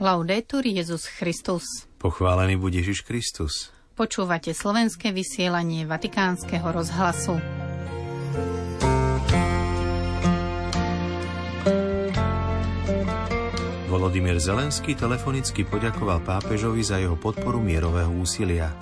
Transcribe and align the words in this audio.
Laudetur 0.00 0.64
Jezus 0.64 1.04
Christus. 1.04 1.84
Pochválený 2.00 2.56
bude 2.56 2.80
Ježiš 2.80 3.04
Kristus. 3.04 3.68
Počúvate 3.92 4.56
slovenské 4.56 5.12
vysielanie 5.12 5.84
Vatikánskeho 5.84 6.72
rozhlasu. 6.72 7.36
Volodymyr 13.92 14.40
Zelenský 14.40 14.96
telefonicky 14.96 15.68
poďakoval 15.68 16.24
pápežovi 16.24 16.80
za 16.80 16.96
jeho 16.96 17.20
podporu 17.20 17.60
mierového 17.60 18.08
úsilia. 18.08 18.72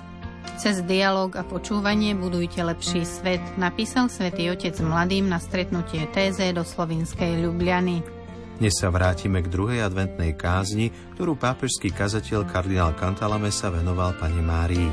Cez 0.55 0.79
dialog 0.87 1.35
a 1.35 1.43
počúvanie 1.43 2.15
budujte 2.15 2.63
lepší 2.63 3.03
svet, 3.03 3.43
napísal 3.59 4.07
svätý 4.07 4.47
Otec 4.55 4.79
mladým 4.79 5.27
na 5.27 5.43
stretnutie 5.43 6.07
TZ 6.15 6.55
do 6.55 6.63
slovinskej 6.63 7.43
Ljubljany. 7.43 8.18
Dnes 8.59 8.75
sa 8.75 8.91
vrátime 8.91 9.39
k 9.39 9.47
druhej 9.47 9.87
adventnej 9.87 10.35
kázni, 10.35 10.91
ktorú 11.15 11.39
pápežský 11.39 11.95
kazateľ 11.95 12.43
kardinál 12.43 12.91
Cantalamessa 12.91 13.71
venoval 13.71 14.19
pani 14.19 14.43
Márii. 14.43 14.91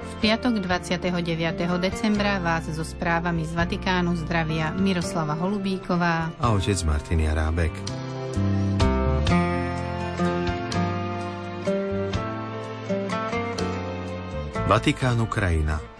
V 0.00 0.14
piatok 0.24 0.64
29. 0.64 1.12
decembra 1.76 2.40
vás 2.40 2.64
so 2.72 2.80
správami 2.80 3.44
z 3.44 3.52
Vatikánu 3.52 4.16
zdravia 4.16 4.72
Miroslava 4.80 5.36
Holubíková 5.36 6.32
a 6.40 6.56
otec 6.56 6.80
Martin 6.88 7.20
Jarábek. 7.28 7.76
Vatikán 14.64 15.20
Ukrajina 15.20 15.91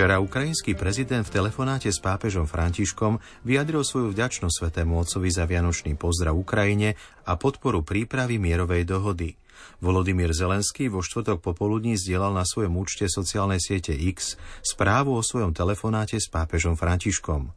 Včera 0.00 0.16
ukrajinský 0.16 0.80
prezident 0.80 1.28
v 1.28 1.44
telefonáte 1.44 1.92
s 1.92 2.00
pápežom 2.00 2.48
Františkom 2.48 3.20
vyjadril 3.44 3.84
svoju 3.84 4.16
vďačnosť 4.16 4.54
svetému 4.56 4.96
otcovi 4.96 5.28
za 5.28 5.44
vianočný 5.44 5.92
pozdrav 6.00 6.32
Ukrajine 6.40 6.96
a 7.28 7.36
podporu 7.36 7.84
prípravy 7.84 8.40
mierovej 8.40 8.88
dohody. 8.88 9.36
Volodymyr 9.84 10.32
Zelenský 10.32 10.88
vo 10.88 11.04
štvrtok 11.04 11.44
popoludní 11.44 12.00
zdieľal 12.00 12.32
na 12.32 12.48
svojom 12.48 12.80
účte 12.80 13.12
sociálnej 13.12 13.60
siete 13.60 13.92
X 13.92 14.40
správu 14.64 15.12
o 15.12 15.20
svojom 15.20 15.52
telefonáte 15.52 16.16
s 16.16 16.32
pápežom 16.32 16.80
Františkom. 16.80 17.52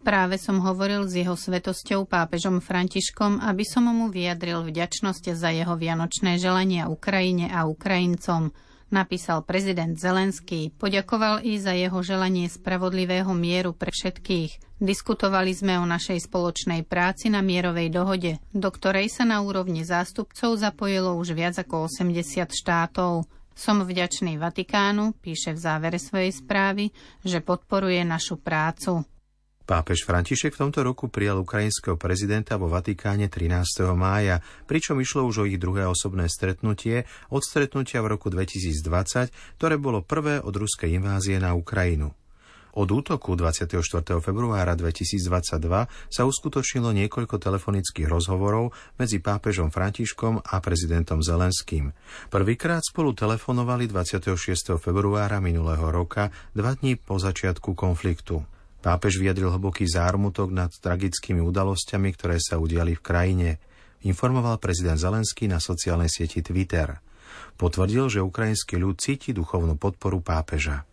Práve 0.00 0.40
som 0.40 0.64
hovoril 0.64 1.04
s 1.04 1.20
jeho 1.20 1.36
svetosťou 1.36 2.08
pápežom 2.08 2.64
Františkom, 2.64 3.44
aby 3.44 3.68
som 3.68 3.84
mu 3.92 4.08
vyjadril 4.08 4.64
vďačnosť 4.64 5.36
za 5.36 5.52
jeho 5.52 5.76
vianočné 5.76 6.40
želania 6.40 6.88
Ukrajine 6.88 7.52
a 7.52 7.68
Ukrajincom– 7.68 8.48
napísal 8.88 9.44
prezident 9.44 9.96
Zelenský. 9.96 10.72
Poďakoval 10.76 11.44
i 11.44 11.56
za 11.60 11.72
jeho 11.72 12.00
želanie 12.00 12.48
spravodlivého 12.48 13.30
mieru 13.36 13.72
pre 13.72 13.92
všetkých. 13.92 14.78
Diskutovali 14.78 15.50
sme 15.50 15.80
o 15.82 15.86
našej 15.86 16.30
spoločnej 16.30 16.86
práci 16.86 17.28
na 17.28 17.42
mierovej 17.42 17.90
dohode, 17.90 18.38
do 18.54 18.68
ktorej 18.70 19.10
sa 19.10 19.26
na 19.26 19.42
úrovni 19.42 19.82
zástupcov 19.82 20.54
zapojilo 20.54 21.18
už 21.18 21.34
viac 21.34 21.58
ako 21.58 21.90
80 21.90 22.48
štátov. 22.54 23.26
Som 23.58 23.82
vďačný 23.82 24.38
Vatikánu, 24.38 25.18
píše 25.18 25.50
v 25.50 25.58
závere 25.58 25.98
svojej 25.98 26.30
správy, 26.30 26.94
že 27.26 27.42
podporuje 27.42 28.06
našu 28.06 28.38
prácu. 28.38 29.02
Pápež 29.68 30.08
František 30.08 30.56
v 30.56 30.64
tomto 30.64 30.80
roku 30.80 31.12
prijal 31.12 31.44
ukrajinského 31.44 32.00
prezidenta 32.00 32.56
vo 32.56 32.72
Vatikáne 32.72 33.28
13. 33.28 33.84
mája, 33.92 34.40
pričom 34.64 34.96
išlo 34.96 35.28
už 35.28 35.44
o 35.44 35.48
ich 35.48 35.60
druhé 35.60 35.84
osobné 35.84 36.24
stretnutie 36.32 37.04
od 37.28 37.44
stretnutia 37.44 38.00
v 38.00 38.16
roku 38.16 38.32
2020, 38.32 39.28
ktoré 39.60 39.76
bolo 39.76 40.00
prvé 40.00 40.40
od 40.40 40.56
ruskej 40.56 40.96
invázie 40.96 41.36
na 41.36 41.52
Ukrajinu. 41.52 42.16
Od 42.80 42.88
útoku 42.88 43.36
24. 43.36 43.76
februára 44.24 44.72
2022 44.72 45.60
sa 46.08 46.22
uskutočnilo 46.24 46.88
niekoľko 47.04 47.36
telefonických 47.36 48.08
rozhovorov 48.08 48.72
medzi 48.96 49.20
pápežom 49.20 49.68
Františkom 49.68 50.48
a 50.48 50.64
prezidentom 50.64 51.20
Zelenským. 51.20 51.92
Prvýkrát 52.32 52.80
spolu 52.80 53.12
telefonovali 53.12 53.84
26. 53.84 54.32
februára 54.80 55.44
minulého 55.44 55.92
roka, 55.92 56.32
dva 56.56 56.72
dní 56.72 56.96
po 56.96 57.20
začiatku 57.20 57.76
konfliktu. 57.76 58.48
Pápež 58.78 59.18
vyjadril 59.18 59.50
hlboký 59.50 59.90
zármutok 59.90 60.54
nad 60.54 60.70
tragickými 60.70 61.42
udalosťami, 61.42 62.08
ktoré 62.14 62.38
sa 62.38 62.62
udiali 62.62 62.94
v 62.94 63.02
krajine, 63.02 63.48
informoval 64.06 64.62
prezident 64.62 64.98
Zelenský 64.98 65.50
na 65.50 65.58
sociálnej 65.58 66.06
sieti 66.06 66.38
Twitter. 66.40 67.02
Potvrdil, 67.58 68.06
že 68.06 68.22
ukrajinský 68.22 68.78
ľud 68.78 69.02
cíti 69.02 69.34
duchovnú 69.34 69.74
podporu 69.74 70.22
pápeža. 70.22 70.86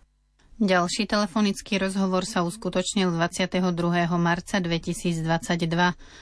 Ďalší 0.55 1.11
telefonický 1.11 1.83
rozhovor 1.83 2.23
sa 2.23 2.39
uskutočnil 2.47 3.11
22. 3.11 3.59
marca 4.15 4.63
2022. 4.63 5.27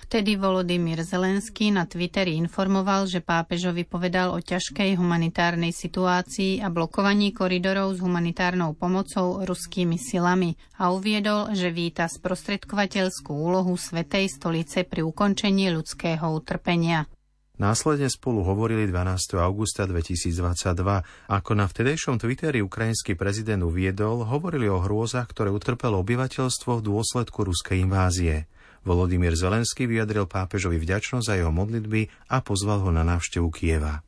Tedy 0.09 0.31
Volodymyr 0.41 1.05
Zelenský 1.05 1.69
na 1.69 1.85
Twitteri 1.85 2.33
informoval, 2.41 3.05
že 3.05 3.21
pápežovi 3.21 3.85
povedal 3.85 4.33
o 4.33 4.41
ťažkej 4.41 4.97
humanitárnej 4.97 5.69
situácii 5.69 6.65
a 6.65 6.73
blokovaní 6.73 7.29
koridorov 7.29 7.93
s 7.93 8.01
humanitárnou 8.01 8.73
pomocou 8.73 9.45
ruskými 9.45 10.01
silami 10.01 10.57
a 10.81 10.89
uviedol, 10.89 11.53
že 11.53 11.69
víta 11.69 12.09
sprostredkovateľskú 12.09 13.37
úlohu 13.37 13.77
Svetej 13.77 14.33
stolice 14.33 14.81
pri 14.81 15.05
ukončení 15.05 15.69
ľudského 15.69 16.25
utrpenia. 16.33 17.05
Následne 17.53 18.09
spolu 18.09 18.41
hovorili 18.41 18.89
12. 18.89 19.37
augusta 19.37 19.85
2022. 19.85 20.73
Ako 21.29 21.51
na 21.53 21.69
vtedejšom 21.69 22.17
Twitteri 22.17 22.65
ukrajinský 22.65 23.13
prezident 23.13 23.61
uviedol, 23.61 24.25
hovorili 24.25 24.65
o 24.65 24.81
hrôzach, 24.81 25.29
ktoré 25.29 25.53
utrpelo 25.53 26.01
obyvateľstvo 26.01 26.81
v 26.81 26.85
dôsledku 26.89 27.45
ruskej 27.45 27.85
invázie. 27.85 28.49
Volodymyr 28.81 29.37
Zelenský 29.37 29.85
vyjadril 29.85 30.25
pápežovi 30.25 30.81
vďačnosť 30.81 31.25
za 31.29 31.37
jeho 31.37 31.53
modlitby 31.53 32.33
a 32.33 32.41
pozval 32.41 32.89
ho 32.89 32.89
na 32.89 33.05
návštevu 33.05 33.47
Kieva. 33.53 34.01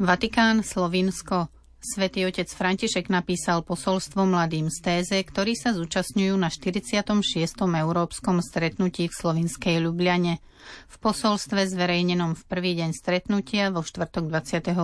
Vatikán, 0.00 0.64
Slovinsko. 0.64 1.59
Svetý 1.80 2.28
otec 2.28 2.44
František 2.44 3.08
napísal 3.08 3.64
posolstvo 3.64 4.28
mladým 4.28 4.68
z 4.68 4.84
Téze, 4.84 5.16
ktorí 5.16 5.56
sa 5.56 5.72
zúčastňujú 5.72 6.36
na 6.36 6.52
46. 6.52 7.08
európskom 7.56 8.44
stretnutí 8.44 9.08
v 9.08 9.14
slovinskej 9.16 9.80
Ljubljane. 9.80 10.44
V 10.92 10.96
posolstve 11.00 11.64
zverejnenom 11.64 12.36
v 12.36 12.42
prvý 12.44 12.76
deň 12.76 12.92
stretnutia 12.92 13.72
vo 13.72 13.80
štvrtok 13.80 14.28
28. 14.28 14.76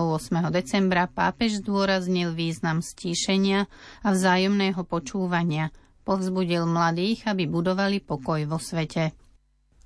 decembra 0.49 1.05
pápež 1.05 1.61
zdôraznil 1.61 2.33
význam 2.33 2.81
stíšenia 2.81 3.69
a 4.01 4.07
vzájomného 4.09 4.81
počúvania. 4.81 5.69
Povzbudil 6.01 6.65
mladých, 6.65 7.29
aby 7.29 7.45
budovali 7.45 8.01
pokoj 8.01 8.41
vo 8.49 8.57
svete. 8.57 9.13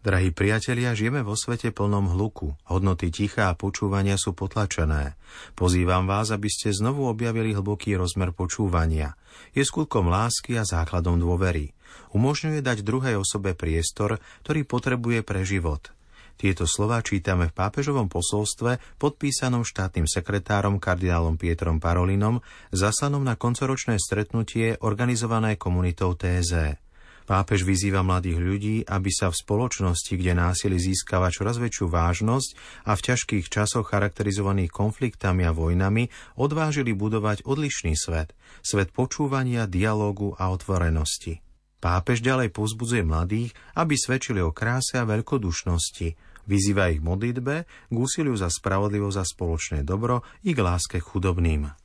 Drahí 0.02 0.34
priatelia, 0.34 0.98
žijeme 0.98 1.22
vo 1.22 1.38
svete 1.38 1.70
plnom 1.70 2.18
hluku. 2.18 2.58
Hodnoty 2.74 3.14
ticha 3.14 3.54
a 3.54 3.58
počúvania 3.58 4.18
sú 4.18 4.34
potlačené. 4.34 5.14
Pozývam 5.54 6.10
vás, 6.10 6.34
aby 6.34 6.50
ste 6.50 6.74
znovu 6.74 7.06
objavili 7.06 7.54
hlboký 7.54 8.02
rozmer 8.02 8.34
počúvania. 8.34 9.14
Je 9.54 9.62
skutkom 9.62 10.10
lásky 10.10 10.58
a 10.58 10.66
základom 10.66 11.22
dôvery. 11.22 11.78
Umožňuje 12.18 12.66
dať 12.66 12.82
druhej 12.82 13.14
osobe 13.14 13.54
priestor, 13.54 14.18
ktorý 14.42 14.66
potrebuje 14.66 15.22
pre 15.22 15.46
život. 15.46 15.94
Tieto 16.34 16.66
slova 16.66 17.06
čítame 17.06 17.54
v 17.54 17.62
pápežovom 17.62 18.10
posolstve 18.10 18.82
podpísanom 18.98 19.62
štátnym 19.62 20.10
sekretárom 20.10 20.82
kardinálom 20.82 21.38
Pietrom 21.38 21.78
Parolinom, 21.78 22.42
zaslanom 22.74 23.22
na 23.22 23.38
koncoročné 23.38 24.02
stretnutie 24.02 24.82
organizované 24.82 25.62
komunitou 25.62 26.18
TZ. 26.18 26.82
Pápež 27.30 27.64
vyzýva 27.64 28.02
mladých 28.02 28.40
ľudí, 28.42 28.76
aby 28.86 29.10
sa 29.14 29.30
v 29.30 29.40
spoločnosti, 29.40 30.14
kde 30.18 30.34
násilie 30.36 30.82
získava 30.82 31.30
čoraz 31.30 31.62
väčšiu 31.62 31.88
vážnosť 31.88 32.50
a 32.90 32.98
v 32.98 33.04
ťažkých 33.08 33.46
časoch 33.48 33.94
charakterizovaných 33.94 34.74
konfliktami 34.74 35.46
a 35.46 35.56
vojnami, 35.56 36.10
odvážili 36.36 36.92
budovať 36.92 37.46
odlišný 37.46 37.94
svet, 37.96 38.34
svet 38.66 38.90
počúvania, 38.92 39.70
dialógu 39.70 40.34
a 40.36 40.50
otvorenosti. 40.50 41.40
Pápež 41.82 42.22
ďalej 42.22 42.54
pozbudzuje 42.54 43.02
mladých, 43.02 43.58
aby 43.74 43.98
svedčili 43.98 44.38
o 44.38 44.54
kráse 44.54 45.02
a 45.02 45.08
veľkodušnosti, 45.10 46.14
vyzýva 46.46 46.94
ich 46.94 47.02
modlitbe, 47.02 47.56
k 47.90 47.96
úsiliu 47.96 48.38
za 48.38 48.54
spravodlivosť 48.54 49.18
a 49.18 49.26
spoločné 49.26 49.80
dobro 49.82 50.22
i 50.46 50.54
k 50.54 50.62
láske 50.62 51.02
chudobným. 51.02 51.81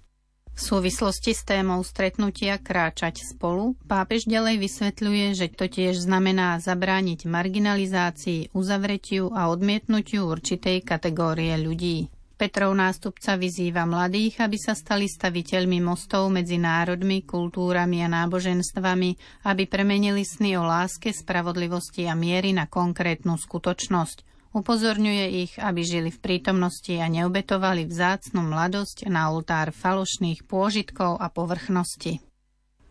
V 0.57 0.61
súvislosti 0.65 1.37
s 1.37 1.45
témou 1.45 1.85
stretnutia 1.85 2.57
kráčať 2.57 3.21
spolu 3.21 3.77
pápež 3.85 4.25
ďalej 4.25 4.57
vysvetľuje, 4.65 5.27
že 5.37 5.53
to 5.53 5.69
tiež 5.69 6.09
znamená 6.09 6.57
zabrániť 6.65 7.29
marginalizácii, 7.29 8.57
uzavretiu 8.57 9.37
a 9.37 9.53
odmietnutiu 9.53 10.25
určitej 10.25 10.81
kategórie 10.81 11.53
ľudí. 11.61 12.09
Petrov 12.41 12.73
nástupca 12.73 13.37
vyzýva 13.37 13.85
mladých, 13.85 14.41
aby 14.41 14.57
sa 14.57 14.73
stali 14.73 15.05
staviteľmi 15.13 15.77
mostov 15.85 16.33
medzi 16.33 16.57
národmi, 16.57 17.29
kultúrami 17.29 18.01
a 18.01 18.09
náboženstvami, 18.09 19.45
aby 19.45 19.65
premenili 19.69 20.25
sny 20.25 20.57
o 20.57 20.65
láske, 20.65 21.13
spravodlivosti 21.13 22.09
a 22.09 22.17
miery 22.17 22.57
na 22.57 22.65
konkrétnu 22.65 23.37
skutočnosť– 23.37 24.19
Upozorňuje 24.57 25.27
ich, 25.45 25.53
aby 25.61 25.85
žili 25.85 26.09
v 26.09 26.17
prítomnosti 26.17 26.89
a 26.97 27.13
neobetovali 27.13 27.85
vzácnu 27.85 28.41
mladosť 28.41 29.05
na 29.05 29.29
oltár 29.29 29.69
falošných 29.69 30.49
pôžitkov 30.49 31.21
a 31.21 31.29
povrchnosti. 31.29 32.25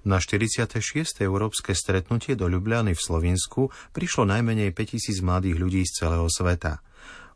Na 0.06 0.22
46. 0.22 0.78
európske 1.26 1.74
stretnutie 1.74 2.38
do 2.38 2.46
Ljubljany 2.46 2.94
v 2.94 3.02
Slovensku 3.02 3.74
prišlo 3.98 4.30
najmenej 4.30 4.78
5000 4.78 5.26
mladých 5.26 5.58
ľudí 5.58 5.82
z 5.90 6.06
celého 6.06 6.30
sveta. 6.30 6.86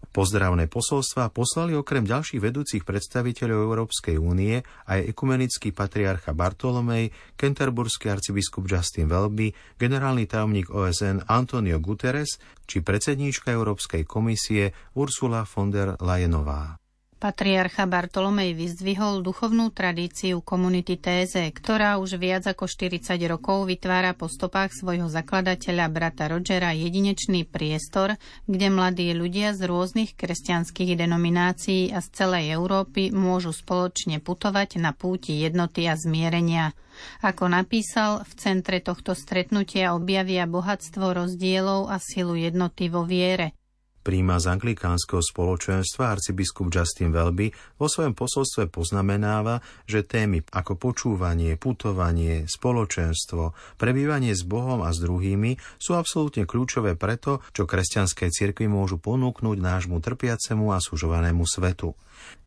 Pozdravné 0.09 0.65
posolstva 0.65 1.29
poslali 1.29 1.77
okrem 1.77 2.01
ďalších 2.01 2.41
vedúcich 2.41 2.81
predstaviteľov 2.81 3.61
Európskej 3.61 4.17
únie 4.17 4.65
aj 4.89 5.05
ekumenický 5.05 5.69
patriarcha 5.69 6.33
Bartolomej, 6.33 7.13
kenterburský 7.37 8.09
arcibiskup 8.09 8.65
Justin 8.65 9.05
Welby, 9.05 9.53
generálny 9.77 10.25
tajomník 10.25 10.73
OSN 10.73 11.29
Antonio 11.29 11.77
Guterres 11.77 12.41
či 12.65 12.81
predsedníčka 12.81 13.53
Európskej 13.53 14.01
komisie 14.09 14.73
Ursula 14.97 15.45
von 15.45 15.69
der 15.69 15.93
Leyenová. 16.01 16.88
Patriarcha 17.19 17.83
Bartolomej 17.83 18.55
vyzdvihol 18.55 19.19
duchovnú 19.19 19.75
tradíciu 19.75 20.39
komunity 20.39 20.95
Téze, 20.95 21.51
ktorá 21.51 21.99
už 21.99 22.15
viac 22.15 22.47
ako 22.47 22.63
40 22.63 23.19
rokov 23.27 23.67
vytvára 23.67 24.15
po 24.15 24.31
stopách 24.31 24.71
svojho 24.71 25.11
zakladateľa 25.11 25.91
brata 25.91 26.31
Rogera 26.31 26.71
jedinečný 26.71 27.43
priestor, 27.43 28.15
kde 28.47 28.71
mladí 28.71 29.11
ľudia 29.11 29.51
z 29.51 29.67
rôznych 29.67 30.15
kresťanských 30.15 30.95
denominácií 30.95 31.91
a 31.91 31.99
z 31.99 32.07
celej 32.07 32.55
Európy 32.55 33.11
môžu 33.11 33.51
spoločne 33.51 34.23
putovať 34.23 34.79
na 34.79 34.95
púti 34.95 35.43
jednoty 35.43 35.91
a 35.91 35.99
zmierenia. 35.99 36.71
Ako 37.19 37.51
napísal, 37.51 38.23
v 38.23 38.31
centre 38.39 38.79
tohto 38.79 39.11
stretnutia 39.11 39.91
objavia 39.91 40.47
bohatstvo 40.47 41.11
rozdielov 41.11 41.91
a 41.91 41.99
silu 41.99 42.39
jednoty 42.39 42.87
vo 42.87 43.03
viere– 43.03 43.51
príjma 44.01 44.39
z 44.39 44.55
anglikánskeho 44.55 45.19
spoločenstva 45.19 46.15
arcibiskup 46.15 46.71
Justin 46.71 47.11
Welby 47.11 47.51
vo 47.77 47.87
svojom 47.87 48.15
posolstve 48.15 48.71
poznamenáva, 48.71 49.59
že 49.85 50.07
témy 50.07 50.41
ako 50.49 50.79
počúvanie, 50.79 51.59
putovanie, 51.59 52.47
spoločenstvo, 52.47 53.53
prebývanie 53.77 54.33
s 54.33 54.47
Bohom 54.47 54.81
a 54.81 54.89
s 54.89 55.03
druhými 55.03 55.59
sú 55.77 55.95
absolútne 55.99 56.47
kľúčové 56.47 56.95
preto, 56.95 57.43
čo 57.51 57.67
kresťanské 57.67 58.31
cirkvi 58.31 58.71
môžu 58.71 58.97
ponúknuť 58.97 59.57
nášmu 59.59 59.99
trpiacemu 59.99 60.71
a 60.73 60.79
sužovanému 60.79 61.43
svetu. 61.43 61.93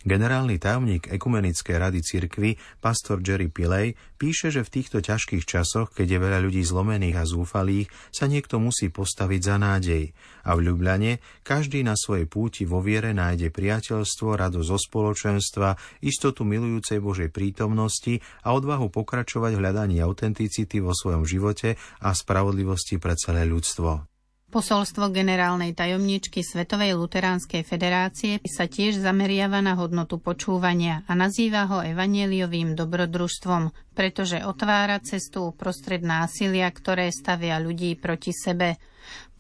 Generálny 0.03 0.59
tajomník 0.59 1.07
Ekumenickej 1.15 1.79
rady 1.79 2.03
cirkvy, 2.03 2.59
pastor 2.83 3.23
Jerry 3.23 3.47
Pilley, 3.47 3.95
píše, 4.19 4.51
že 4.51 4.67
v 4.67 4.83
týchto 4.83 4.99
ťažkých 4.99 5.47
časoch, 5.47 5.95
keď 5.95 6.07
je 6.07 6.19
veľa 6.19 6.39
ľudí 6.43 6.63
zlomených 6.67 7.23
a 7.23 7.25
zúfalých, 7.25 7.87
sa 8.11 8.27
niekto 8.27 8.59
musí 8.59 8.91
postaviť 8.91 9.41
za 9.41 9.57
nádej. 9.63 10.11
A 10.43 10.59
v 10.59 10.67
Ljubljane 10.67 11.23
každý 11.47 11.87
na 11.87 11.95
svojej 11.95 12.27
púti 12.27 12.67
vo 12.67 12.83
viere 12.83 13.15
nájde 13.15 13.55
priateľstvo, 13.55 14.35
radosť 14.35 14.69
zo 14.69 14.79
spoločenstva, 14.79 15.79
istotu 16.03 16.43
milujúcej 16.43 16.99
Božej 16.99 17.31
prítomnosti 17.31 18.19
a 18.43 18.59
odvahu 18.59 18.91
pokračovať 18.91 19.55
v 19.55 19.63
hľadaní 19.63 19.97
autenticity 20.03 20.83
vo 20.83 20.91
svojom 20.91 21.23
živote 21.23 21.79
a 22.03 22.11
spravodlivosti 22.11 22.99
pre 22.99 23.15
celé 23.15 23.47
ľudstvo. 23.47 24.12
Posolstvo 24.53 25.09
generálnej 25.09 25.73
tajomničky 25.73 26.45
Svetovej 26.45 26.93
luteránskej 27.01 27.65
federácie 27.65 28.37
sa 28.45 28.69
tiež 28.69 29.01
zameriava 29.01 29.65
na 29.65 29.73
hodnotu 29.73 30.21
počúvania 30.21 31.09
a 31.09 31.17
nazýva 31.17 31.65
ho 31.73 31.81
evanieliovým 31.81 32.77
dobrodružstvom, 32.77 33.73
pretože 33.97 34.45
otvára 34.45 35.01
cestu 35.01 35.49
uprostred 35.49 36.05
násilia, 36.05 36.69
ktoré 36.69 37.09
stavia 37.09 37.57
ľudí 37.57 37.97
proti 37.97 38.37
sebe. 38.37 38.77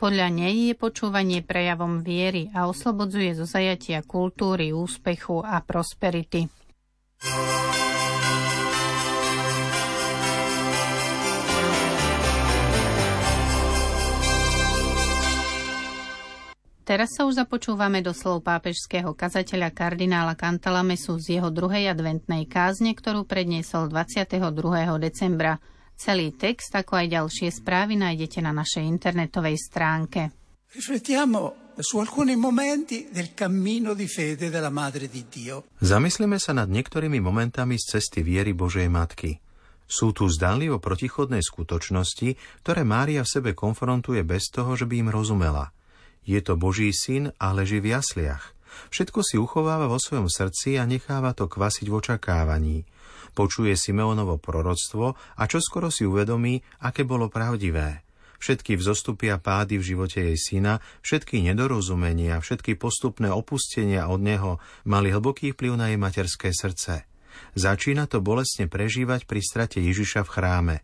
Podľa 0.00 0.32
nej 0.32 0.72
je 0.72 0.74
počúvanie 0.80 1.44
prejavom 1.44 2.00
viery 2.00 2.48
a 2.56 2.64
oslobodzuje 2.64 3.36
zo 3.36 3.44
zajatia 3.44 4.00
kultúry, 4.00 4.72
úspechu 4.72 5.44
a 5.44 5.60
prosperity. 5.60 6.48
Teraz 16.92 17.16
sa 17.16 17.24
už 17.24 17.40
započúvame 17.40 18.04
do 18.04 18.12
slov 18.12 18.44
pápežského 18.44 19.16
kazateľa 19.16 19.72
kardinála 19.72 20.36
Cantalamesu 20.36 21.16
z 21.16 21.40
jeho 21.40 21.48
druhej 21.48 21.88
adventnej 21.88 22.44
kázne, 22.44 22.92
ktorú 22.92 23.24
predniesol 23.24 23.88
22. 23.88 24.36
decembra. 25.00 25.56
Celý 25.96 26.36
text, 26.36 26.68
ako 26.76 27.00
aj 27.00 27.16
ďalšie 27.16 27.48
správy 27.48 27.96
nájdete 27.96 28.44
na 28.44 28.52
našej 28.52 28.84
internetovej 28.84 29.56
stránke. 29.56 30.36
Zamyslíme 35.80 36.36
sa 36.36 36.52
nad 36.52 36.68
niektorými 36.68 37.18
momentami 37.24 37.80
z 37.80 37.84
cesty 37.88 38.20
viery 38.20 38.52
Božej 38.52 38.92
Matky. 38.92 39.40
Sú 39.88 40.12
tu 40.12 40.28
zdanlivo 40.28 40.76
protichodné 40.76 41.40
skutočnosti, 41.40 42.60
ktoré 42.60 42.84
Mária 42.84 43.24
v 43.24 43.32
sebe 43.32 43.50
konfrontuje 43.56 44.20
bez 44.28 44.52
toho, 44.52 44.76
že 44.76 44.84
by 44.84 45.00
im 45.00 45.08
rozumela– 45.08 45.72
je 46.22 46.40
to 46.42 46.54
Boží 46.54 46.90
syn 46.94 47.34
a 47.36 47.50
leží 47.54 47.82
v 47.82 47.98
jasliach. 47.98 48.54
Všetko 48.88 49.20
si 49.20 49.36
uchováva 49.36 49.84
vo 49.88 50.00
svojom 50.00 50.32
srdci 50.32 50.80
a 50.80 50.88
necháva 50.88 51.36
to 51.36 51.48
kvasiť 51.50 51.86
v 51.88 51.96
očakávaní. 51.98 52.78
Počuje 53.32 53.76
Simeonovo 53.76 54.36
proroctvo 54.36 55.16
a 55.16 55.42
čoskoro 55.48 55.88
si 55.88 56.04
uvedomí, 56.04 56.60
aké 56.84 57.04
bolo 57.04 57.28
pravdivé. 57.32 58.04
Všetky 58.42 58.74
vzostupy 58.74 59.30
a 59.30 59.38
pády 59.38 59.78
v 59.78 59.86
živote 59.94 60.18
jej 60.18 60.34
syna, 60.34 60.82
všetky 61.06 61.46
nedorozumenia, 61.46 62.42
všetky 62.42 62.74
postupné 62.74 63.30
opustenia 63.30 64.10
od 64.10 64.18
neho 64.18 64.58
mali 64.82 65.14
hlboký 65.14 65.54
vplyv 65.54 65.72
na 65.78 65.94
jej 65.94 65.98
materské 66.00 66.50
srdce. 66.50 67.06
Začína 67.54 68.10
to 68.10 68.18
bolestne 68.18 68.66
prežívať 68.66 69.30
pri 69.30 69.40
strate 69.40 69.78
Ježiša 69.78 70.26
v 70.26 70.32
chráme. 70.32 70.76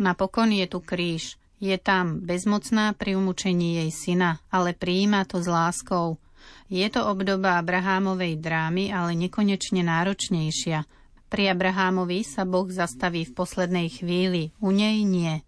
Napokon 0.00 0.50
je 0.50 0.66
tu 0.66 0.80
kríž. 0.80 1.38
Je 1.64 1.80
tam 1.80 2.20
bezmocná 2.20 2.92
pri 2.92 3.16
umúčení 3.16 3.80
jej 3.80 3.88
syna, 3.88 4.36
ale 4.52 4.76
prijíma 4.76 5.24
to 5.24 5.40
s 5.40 5.48
láskou. 5.48 6.20
Je 6.68 6.84
to 6.92 7.08
obdoba 7.08 7.56
Abrahámovej 7.56 8.36
drámy, 8.36 8.92
ale 8.92 9.16
nekonečne 9.16 9.80
náročnejšia. 9.80 10.84
Pri 11.32 11.48
Abrahámovi 11.48 12.20
sa 12.20 12.44
Boh 12.44 12.68
zastaví 12.68 13.24
v 13.24 13.32
poslednej 13.32 13.88
chvíli, 13.88 14.52
u 14.60 14.76
nej 14.76 15.08
nie. 15.08 15.40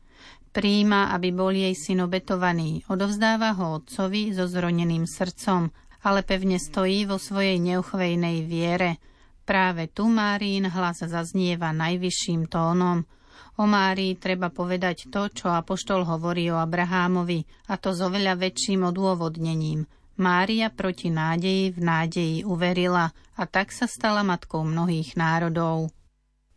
Príjima, 0.56 1.12
aby 1.12 1.36
bol 1.36 1.52
jej 1.52 1.76
syn 1.76 2.08
obetovaný, 2.08 2.80
odovzdáva 2.88 3.52
ho 3.52 3.76
otcovi 3.84 4.32
so 4.32 4.48
zroneným 4.48 5.04
srdcom, 5.04 5.68
ale 6.00 6.24
pevne 6.24 6.56
stojí 6.56 7.04
vo 7.04 7.20
svojej 7.20 7.60
neuchvejnej 7.60 8.40
viere. 8.48 9.04
Práve 9.44 9.92
tu 9.92 10.08
Márín 10.08 10.64
hlas 10.64 11.04
zaznieva 11.04 11.76
najvyšším 11.76 12.48
tónom– 12.48 13.04
O 13.56 13.64
Márii 13.64 14.20
treba 14.20 14.52
povedať 14.52 15.08
to, 15.08 15.32
čo 15.32 15.48
Apoštol 15.48 16.04
hovorí 16.04 16.52
o 16.52 16.60
Abrahámovi, 16.60 17.44
a 17.72 17.80
to 17.80 17.96
s 17.96 18.04
oveľa 18.04 18.36
väčším 18.36 18.84
odôvodnením. 18.92 19.88
Mária 20.16 20.72
proti 20.72 21.12
nádeji 21.12 21.76
v 21.76 21.80
nádeji 21.80 22.36
uverila 22.48 23.12
a 23.36 23.42
tak 23.44 23.68
sa 23.68 23.84
stala 23.84 24.24
matkou 24.24 24.64
mnohých 24.64 25.12
národov. 25.12 25.92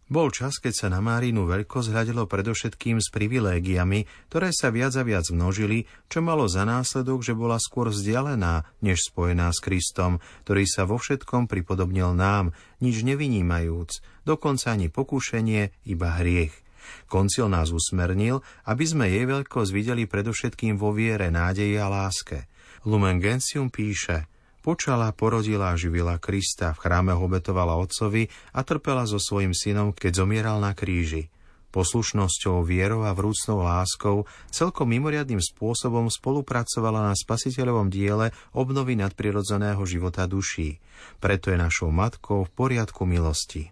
Bol 0.10 0.34
čas, 0.34 0.58
keď 0.58 0.74
sa 0.74 0.88
na 0.90 1.06
Márínu 1.06 1.46
veľkosť 1.46 1.94
hľadelo 1.94 2.26
predovšetkým 2.26 2.98
s 2.98 3.14
privilégiami, 3.14 4.10
ktoré 4.26 4.50
sa 4.50 4.74
viac 4.74 4.98
a 4.98 5.06
viac 5.06 5.30
množili, 5.30 5.86
čo 6.10 6.26
malo 6.26 6.50
za 6.50 6.66
následok, 6.66 7.22
že 7.22 7.38
bola 7.38 7.62
skôr 7.62 7.94
vzdialená, 7.94 8.66
než 8.82 9.06
spojená 9.06 9.54
s 9.54 9.62
Kristom, 9.62 10.18
ktorý 10.50 10.66
sa 10.66 10.90
vo 10.90 10.98
všetkom 10.98 11.46
pripodobnil 11.46 12.18
nám, 12.18 12.58
nič 12.82 13.06
nevinímajúc, 13.06 14.02
dokonca 14.26 14.74
ani 14.74 14.90
pokušenie, 14.90 15.86
iba 15.86 16.10
hriech– 16.18 16.58
Koncil 17.10 17.52
nás 17.52 17.70
usmernil, 17.70 18.44
aby 18.68 18.86
sme 18.86 19.10
jej 19.10 19.26
veľkosť 19.26 19.72
videli 19.72 20.04
predovšetkým 20.06 20.78
vo 20.80 20.96
viere, 20.96 21.34
nádeji 21.34 21.78
a 21.80 21.88
láske. 21.92 22.46
Lumen 22.88 23.20
Gentium 23.20 23.72
píše– 23.72 24.24
Počala, 24.60 25.16
porodila 25.16 25.72
a 25.72 25.80
živila 25.80 26.20
Krista, 26.20 26.76
v 26.76 26.84
chráme 26.84 27.16
obetovala 27.16 27.80
otcovi 27.80 28.28
a 28.52 28.60
trpela 28.68 29.08
so 29.08 29.16
svojim 29.16 29.56
synom, 29.56 29.96
keď 29.96 30.22
zomieral 30.22 30.60
na 30.60 30.76
kríži. 30.76 31.32
Poslušnosťou, 31.72 32.66
vierou 32.66 33.08
a 33.08 33.16
vrúcnou 33.16 33.64
láskou 33.64 34.28
celkom 34.52 34.90
mimoriadným 34.92 35.40
spôsobom 35.40 36.12
spolupracovala 36.12 37.08
na 37.08 37.16
spasiteľovom 37.16 37.88
diele 37.88 38.36
obnovy 38.52 39.00
nadprirodzeného 39.00 39.80
života 39.88 40.28
duší. 40.28 40.82
Preto 41.24 41.56
je 41.56 41.58
našou 41.62 41.94
matkou 41.94 42.44
v 42.44 42.52
poriadku 42.52 43.08
milosti. 43.08 43.72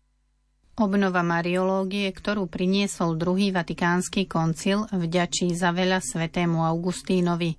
Obnova 0.78 1.26
mariológie, 1.26 2.06
ktorú 2.14 2.46
priniesol 2.46 3.18
druhý 3.18 3.50
vatikánsky 3.50 4.30
koncil, 4.30 4.86
vďačí 4.94 5.50
za 5.58 5.74
veľa 5.74 5.98
svetému 5.98 6.62
Augustínovi. 6.62 7.58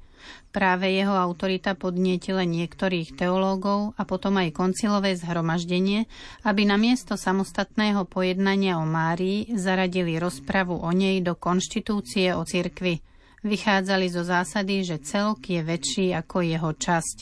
Práve 0.55 0.95
jeho 0.95 1.19
autorita 1.19 1.75
podnietila 1.75 2.47
niektorých 2.47 3.19
teológov 3.19 3.99
a 3.99 4.07
potom 4.07 4.39
aj 4.39 4.55
koncilové 4.55 5.19
zhromaždenie, 5.19 6.07
aby 6.47 6.63
na 6.63 6.79
miesto 6.79 7.19
samostatného 7.19 8.07
pojednania 8.07 8.79
o 8.79 8.87
Márii 8.87 9.51
zaradili 9.51 10.15
rozpravu 10.23 10.79
o 10.79 10.91
nej 10.95 11.19
do 11.19 11.35
konštitúcie 11.35 12.39
o 12.39 12.47
cirkvi. 12.47 13.03
Vychádzali 13.43 14.07
zo 14.15 14.23
zásady, 14.23 14.87
že 14.87 15.03
celok 15.03 15.43
je 15.43 15.67
väčší 15.67 16.15
ako 16.15 16.47
jeho 16.47 16.71
časť. 16.71 17.17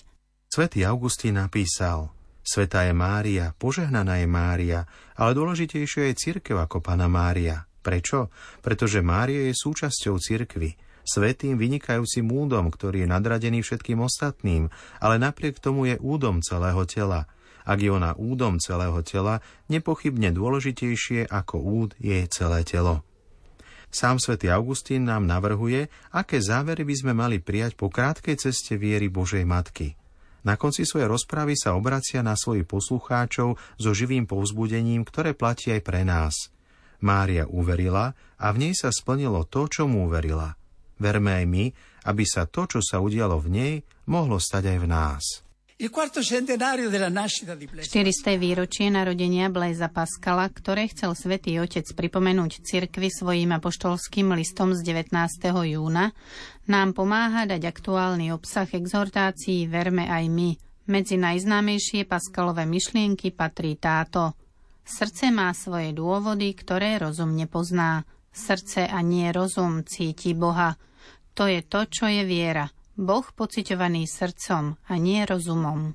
Svetý 0.53 0.85
Augustín 0.85 1.41
napísal– 1.41 2.13
Sveta 2.47 2.87
je 2.87 2.95
Mária, 2.95 3.51
požehnaná 3.59 4.23
je 4.23 4.31
Mária, 4.31 4.87
ale 5.19 5.35
dôležitejšia 5.35 6.15
je 6.15 6.15
církev 6.15 6.55
ako 6.55 6.79
Pana 6.79 7.11
Mária. 7.11 7.67
Prečo? 7.83 8.31
Pretože 8.63 9.03
Mária 9.03 9.51
je 9.51 9.55
súčasťou 9.59 10.15
cirkvy, 10.23 10.79
svetým 11.03 11.59
vynikajúcim 11.59 12.23
údom, 12.31 12.71
ktorý 12.71 13.03
je 13.03 13.09
nadradený 13.11 13.67
všetkým 13.67 13.99
ostatným, 13.99 14.71
ale 15.03 15.19
napriek 15.19 15.59
tomu 15.59 15.91
je 15.91 15.99
údom 15.99 16.39
celého 16.39 16.87
tela. 16.87 17.27
Ak 17.67 17.83
je 17.83 17.91
ona 17.91 18.15
údom 18.15 18.63
celého 18.63 19.03
tela, 19.03 19.43
nepochybne 19.67 20.31
dôležitejšie 20.31 21.27
ako 21.27 21.59
úd 21.59 21.91
je 21.99 22.31
celé 22.31 22.63
telo. 22.63 23.03
Sám 23.91 24.23
svätý 24.23 24.55
Augustín 24.55 25.03
nám 25.11 25.27
navrhuje, 25.27 25.91
aké 26.15 26.39
závery 26.39 26.87
by 26.87 26.95
sme 26.95 27.13
mali 27.15 27.43
prijať 27.43 27.75
po 27.75 27.91
krátkej 27.91 28.39
ceste 28.39 28.79
viery 28.79 29.11
Božej 29.11 29.43
Matky. 29.43 29.99
Na 30.47 30.55
konci 30.55 30.87
svojej 30.87 31.11
rozprávy 31.11 31.59
sa 31.59 31.75
obracia 31.75 32.23
na 32.23 32.39
svojich 32.39 32.71
poslucháčov 32.71 33.59
so 33.59 33.91
živým 33.91 34.31
povzbudením, 34.31 35.03
ktoré 35.03 35.35
platí 35.35 35.75
aj 35.75 35.83
pre 35.83 36.07
nás– 36.07 36.35
Mária 37.01 37.45
uverila 37.49 38.17
a 38.41 38.47
v 38.53 38.69
nej 38.69 38.73
sa 38.73 38.89
splnilo 38.89 39.45
to, 39.49 39.69
čo 39.69 39.85
mu 39.85 40.09
uverila. 40.09 40.57
Verme 40.97 41.45
aj 41.45 41.47
my, 41.49 41.65
aby 42.09 42.25
sa 42.25 42.49
to, 42.49 42.65
čo 42.65 42.81
sa 42.81 43.05
udialo 43.05 43.37
v 43.37 43.49
nej, 43.53 43.75
mohlo 44.09 44.41
stať 44.41 44.77
aj 44.77 44.79
v 44.81 44.89
nás. 44.89 45.25
400. 47.85 48.41
výročie 48.41 48.89
narodenia 48.89 49.53
Blaisa 49.53 49.93
Paskala, 49.93 50.49
ktoré 50.49 50.89
chcel 50.89 51.13
svätý 51.13 51.61
Otec 51.61 51.85
pripomenúť 51.85 52.65
cirkvi 52.65 53.13
svojim 53.13 53.53
apoštolským 53.53 54.33
listom 54.33 54.73
z 54.73 54.81
19. 54.81 55.13
júna, 55.77 56.17
nám 56.65 56.97
pomáha 56.97 57.45
dať 57.45 57.69
aktuálny 57.69 58.33
obsah 58.33 58.65
exhortácií 58.65 59.69
Verme 59.69 60.09
aj 60.09 60.25
my. 60.33 60.51
Medzi 60.89 61.21
najznámejšie 61.21 62.09
Paskalové 62.09 62.65
myšlienky 62.65 63.37
patrí 63.37 63.77
táto– 63.77 64.33
Srdce 64.87 65.35
má 65.35 65.51
svoje 65.51 65.91
dôvody, 65.91 66.55
ktoré 66.55 67.03
rozum 67.03 67.35
nepozná. 67.35 68.07
Srdce 68.31 68.87
a 68.87 69.03
nie 69.03 69.35
rozum 69.35 69.83
cíti 69.83 70.31
Boha. 70.31 70.79
To 71.35 71.51
je 71.51 71.59
to, 71.67 71.91
čo 71.91 72.07
je 72.07 72.23
viera. 72.23 72.71
Boh 72.97 73.29
pociťovaný 73.29 74.09
srdcom 74.09 74.81
a 74.81 74.95
nie 74.97 75.21
rozumom. 75.29 75.93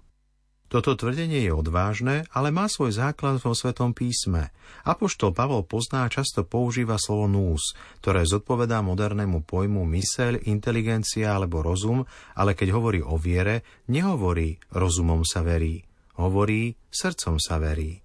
Toto 0.72 0.96
tvrdenie 0.96 1.44
je 1.44 1.52
odvážne, 1.52 2.24
ale 2.32 2.48
má 2.48 2.72
svoj 2.72 2.96
základ 2.96 3.44
vo 3.44 3.52
Svetom 3.52 3.92
písme. 3.92 4.56
Apoštol 4.88 5.36
Pavol 5.36 5.68
pozná 5.68 6.08
a 6.08 6.14
často 6.14 6.48
používa 6.48 6.96
slovo 6.96 7.28
nús, 7.28 7.76
ktoré 8.00 8.24
zodpovedá 8.24 8.80
modernému 8.80 9.44
pojmu 9.44 9.84
myseľ, 9.84 10.48
inteligencia 10.48 11.36
alebo 11.36 11.60
rozum, 11.60 12.08
ale 12.40 12.56
keď 12.56 12.72
hovorí 12.72 13.04
o 13.04 13.20
viere, 13.20 13.68
nehovorí 13.92 14.64
rozumom 14.72 15.28
sa 15.28 15.44
verí. 15.44 15.84
Hovorí 16.16 16.80
srdcom 16.88 17.36
sa 17.36 17.60
verí. 17.60 18.00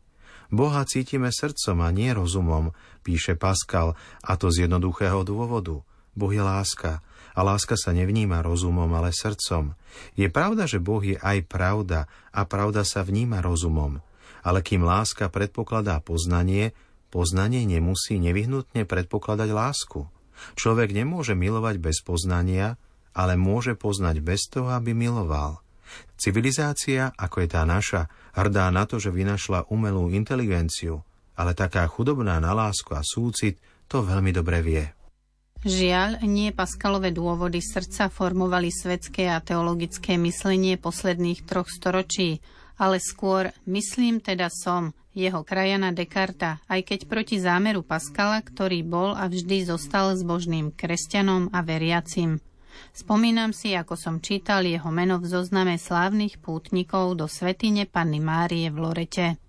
Boha 0.51 0.83
cítime 0.91 1.31
srdcom 1.31 1.87
a 1.87 1.95
nie 1.95 2.11
rozumom, 2.11 2.75
píše 3.07 3.39
Pascal, 3.39 3.95
a 4.27 4.35
to 4.35 4.51
z 4.51 4.67
jednoduchého 4.67 5.23
dôvodu. 5.23 5.87
Boh 6.19 6.33
je 6.35 6.43
láska 6.43 7.06
a 7.37 7.41
láska 7.45 7.77
sa 7.77 7.93
nevníma 7.93 8.41
rozumom, 8.41 8.89
ale 8.97 9.13
srdcom. 9.13 9.77
Je 10.17 10.33
pravda, 10.33 10.65
že 10.65 10.81
Boh 10.81 11.05
je 11.05 11.21
aj 11.21 11.45
pravda 11.45 12.09
a 12.33 12.49
pravda 12.49 12.81
sa 12.83 13.05
vníma 13.05 13.45
rozumom. 13.45 14.01
Ale 14.41 14.65
kým 14.65 14.81
láska 14.81 15.29
predpokladá 15.29 16.01
poznanie, 16.01 16.73
poznanie 17.13 17.69
nemusí 17.69 18.17
nevyhnutne 18.17 18.89
predpokladať 18.89 19.53
lásku. 19.53 20.09
Človek 20.57 20.97
nemôže 20.97 21.37
milovať 21.37 21.77
bez 21.77 22.01
poznania, 22.01 22.81
ale 23.13 23.37
môže 23.37 23.77
poznať 23.77 24.17
bez 24.25 24.49
toho, 24.49 24.73
aby 24.73 24.97
miloval. 24.97 25.61
Civilizácia, 26.17 27.13
ako 27.17 27.45
je 27.45 27.49
tá 27.49 27.63
naša, 27.69 28.09
hrdá 28.33 28.69
na 28.73 28.89
to, 28.89 28.97
že 28.97 29.13
vynašla 29.13 29.69
umelú 29.69 30.09
inteligenciu, 30.13 31.05
ale 31.37 31.53
taká 31.53 31.85
chudobná 31.89 32.41
na 32.41 32.57
lásku 32.57 32.93
a 32.97 33.05
súcit 33.05 33.61
to 33.87 34.03
veľmi 34.03 34.33
dobre 34.33 34.61
vie. 34.65 34.96
Žiaľ, 35.67 36.23
nie 36.31 36.55
Paskalové 36.55 37.11
dôvody 37.11 37.59
srdca 37.59 38.07
formovali 38.07 38.71
svetské 38.71 39.27
a 39.27 39.43
teologické 39.43 40.15
myslenie 40.15 40.79
posledných 40.79 41.43
troch 41.43 41.67
storočí, 41.67 42.39
ale 42.79 43.03
skôr 43.03 43.51
myslím 43.67 44.23
teda 44.23 44.47
som, 44.47 44.95
jeho 45.11 45.43
krajana 45.43 45.91
Descarta, 45.91 46.63
aj 46.71 46.87
keď 46.87 47.11
proti 47.11 47.43
zámeru 47.43 47.83
Paskala, 47.83 48.47
ktorý 48.47 48.87
bol 48.87 49.19
a 49.19 49.27
vždy 49.27 49.67
zostal 49.67 50.15
zbožným 50.15 50.71
kresťanom 50.71 51.51
a 51.51 51.67
veriacim. 51.67 52.39
Spomínam 52.95 53.51
si, 53.51 53.75
ako 53.75 53.99
som 53.99 54.23
čítal 54.23 54.63
jeho 54.71 54.95
meno 54.95 55.19
v 55.19 55.27
zozname 55.27 55.83
slávnych 55.83 56.39
pútnikov 56.39 57.19
do 57.19 57.27
svetine 57.27 57.91
Panny 57.91 58.23
Márie 58.23 58.71
v 58.71 58.87
Lorete. 58.87 59.46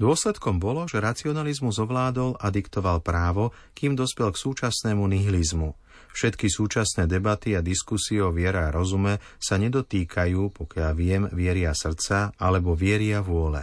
Dôsledkom 0.00 0.56
bolo, 0.56 0.88
že 0.88 0.96
racionalizmus 0.96 1.76
ovládol 1.76 2.40
a 2.40 2.48
diktoval 2.48 3.04
právo, 3.04 3.52
kým 3.76 3.92
dospel 3.92 4.32
k 4.32 4.40
súčasnému 4.40 5.04
nihilizmu. 5.04 5.76
Všetky 6.16 6.48
súčasné 6.48 7.04
debaty 7.04 7.52
a 7.52 7.60
diskusie 7.60 8.24
o 8.24 8.32
viere 8.32 8.64
a 8.64 8.72
rozume 8.72 9.20
sa 9.36 9.60
nedotýkajú, 9.60 10.56
pokiaľ 10.56 10.92
viem, 10.96 11.28
vieria 11.36 11.76
srdca 11.76 12.32
alebo 12.40 12.72
vieria 12.72 13.20
vôle. 13.20 13.60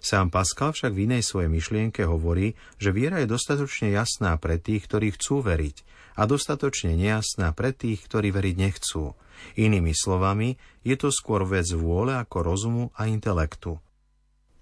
Sám 0.00 0.32
Pascal 0.32 0.72
však 0.72 0.96
v 0.96 1.12
inej 1.12 1.28
svojej 1.28 1.52
myšlienke 1.52 2.08
hovorí, 2.08 2.56
že 2.80 2.90
viera 2.90 3.20
je 3.20 3.28
dostatočne 3.28 3.92
jasná 3.92 4.34
pre 4.40 4.56
tých, 4.56 4.88
ktorí 4.88 5.12
chcú 5.12 5.44
veriť, 5.44 5.76
a 6.16 6.24
dostatočne 6.24 6.96
nejasná 6.96 7.52
pre 7.52 7.76
tých, 7.76 8.00
ktorí 8.08 8.32
veriť 8.32 8.56
nechcú. 8.56 9.12
Inými 9.60 9.92
slovami, 9.92 10.56
je 10.82 10.96
to 10.96 11.12
skôr 11.12 11.44
vec 11.44 11.68
vôle 11.76 12.16
ako 12.16 12.36
rozumu 12.40 12.84
a 12.96 13.06
intelektu. 13.06 13.76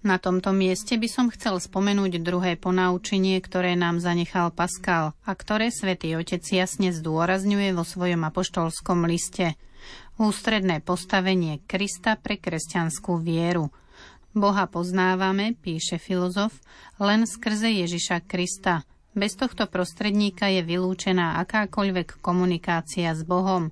Na 0.05 0.21
tomto 0.21 0.53
mieste 0.53 1.01
by 1.01 1.09
som 1.09 1.33
chcel 1.33 1.57
spomenúť 1.57 2.21
druhé 2.21 2.61
ponaučenie, 2.61 3.41
ktoré 3.41 3.73
nám 3.73 3.97
zanechal 3.97 4.53
Pascal 4.53 5.17
a 5.25 5.33
ktoré 5.33 5.73
svätý 5.73 6.13
Otec 6.13 6.45
jasne 6.45 6.93
zdôrazňuje 6.93 7.73
vo 7.73 7.81
svojom 7.81 8.21
apoštolskom 8.29 9.09
liste. 9.09 9.57
Ústredné 10.21 10.85
postavenie 10.85 11.65
Krista 11.65 12.21
pre 12.21 12.37
kresťanskú 12.37 13.17
vieru. 13.17 13.73
Boha 14.37 14.69
poznávame, 14.69 15.57
píše 15.57 15.97
filozof, 15.97 16.53
len 17.01 17.25
skrze 17.25 17.73
Ježiša 17.73 18.29
Krista– 18.29 18.81
bez 19.15 19.39
tohto 19.39 19.71
prostredníka 19.71 20.51
je 20.51 20.59
vylúčená 20.59 21.39
akákoľvek 21.47 22.19
komunikácia 22.19 23.15
s 23.15 23.23
Bohom. 23.23 23.71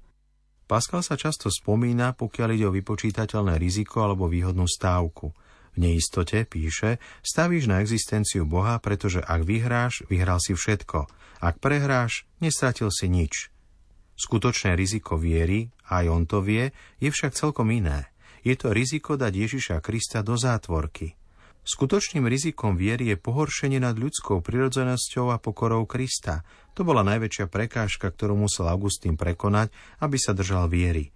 Pascal 0.71 1.03
sa 1.03 1.19
často 1.19 1.51
spomína, 1.51 2.15
pokiaľ 2.15 2.49
ide 2.55 2.65
o 2.71 2.71
vypočítateľné 2.71 3.59
riziko 3.59 4.07
alebo 4.07 4.31
výhodnú 4.31 4.63
stávku. 4.63 5.35
V 5.73 5.77
neistote, 5.81 6.45
píše, 6.45 7.01
stavíš 7.25 7.65
na 7.65 7.81
existenciu 7.81 8.45
Boha, 8.45 8.77
pretože 8.77 9.21
ak 9.21 9.41
vyhráš, 9.41 10.05
vyhral 10.05 10.37
si 10.37 10.53
všetko. 10.53 11.09
Ak 11.41 11.57
prehráš, 11.57 12.29
nestratil 12.39 12.93
si 12.93 13.09
nič. 13.09 13.49
Skutočné 14.13 14.77
riziko 14.77 15.17
viery, 15.17 15.73
aj 15.89 16.05
on 16.07 16.23
to 16.29 16.45
vie, 16.45 16.69
je 17.01 17.09
však 17.09 17.33
celkom 17.33 17.73
iné. 17.73 18.13
Je 18.45 18.53
to 18.53 18.69
riziko 18.69 19.17
dať 19.17 19.33
Ježiša 19.33 19.81
Krista 19.81 20.21
do 20.21 20.37
zátvorky– 20.37 21.17
Skutočným 21.63 22.27
rizikom 22.27 22.75
viery 22.75 23.15
je 23.15 23.15
pohoršenie 23.15 23.79
nad 23.79 23.95
ľudskou 23.95 24.43
prirodzenosťou 24.43 25.31
a 25.31 25.39
pokorou 25.39 25.87
Krista. 25.87 26.43
To 26.75 26.83
bola 26.83 27.07
najväčšia 27.07 27.47
prekážka, 27.47 28.11
ktorú 28.11 28.35
musel 28.35 28.67
Augustín 28.67 29.15
prekonať, 29.15 29.71
aby 30.03 30.19
sa 30.19 30.35
držal 30.35 30.67
viery. 30.67 31.15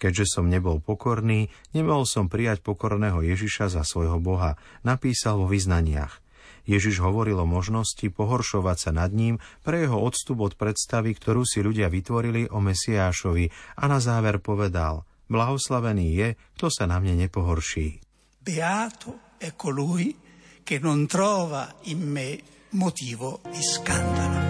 Keďže 0.00 0.40
som 0.40 0.48
nebol 0.48 0.80
pokorný, 0.80 1.52
nemohol 1.76 2.08
som 2.08 2.32
prijať 2.32 2.64
pokorného 2.64 3.20
Ježiša 3.20 3.68
za 3.68 3.84
svojho 3.84 4.16
Boha, 4.16 4.56
napísal 4.80 5.36
vo 5.36 5.46
vyznaniach. 5.52 6.24
Ježiš 6.64 7.04
hovoril 7.04 7.36
o 7.36 7.44
možnosti 7.44 8.04
pohoršovať 8.08 8.76
sa 8.80 8.90
nad 8.96 9.12
ním 9.12 9.36
pre 9.60 9.84
jeho 9.84 10.00
odstup 10.00 10.40
od 10.40 10.56
predstavy, 10.56 11.12
ktorú 11.12 11.44
si 11.44 11.60
ľudia 11.60 11.92
vytvorili 11.92 12.48
o 12.48 12.64
Mesiášovi 12.64 13.76
a 13.76 13.84
na 13.92 14.00
záver 14.00 14.40
povedal, 14.40 15.04
blahoslavený 15.28 16.06
je, 16.16 16.28
kto 16.56 16.66
sa 16.72 16.88
na 16.88 16.96
mne 16.96 17.28
nepohorší. 17.28 18.00
Beato 18.40 19.36
è 19.36 19.52
colui 19.52 20.16
che 20.64 20.80
non 20.80 21.04
trova 21.04 21.68
in 21.92 22.08
me 22.08 22.40
motivo 22.72 23.44
di 23.52 23.60
scandalo. 23.60 24.49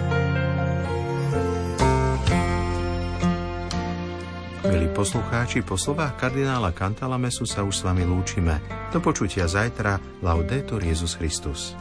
Milí 4.81 4.97
poslucháči, 4.97 5.61
po 5.61 5.77
slovách 5.77 6.17
kardinála 6.17 6.73
Cantalamesu 6.73 7.45
sa 7.45 7.61
už 7.61 7.69
s 7.77 7.85
vami 7.85 8.01
lúčime. 8.01 8.57
Do 8.89 8.97
počutia 8.97 9.45
zajtra. 9.45 10.01
Laudetur 10.25 10.81
Jezus 10.81 11.13
Christus. 11.13 11.77